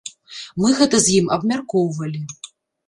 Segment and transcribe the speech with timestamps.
[0.63, 2.21] Мы гэта з ім абмяркоўвалі.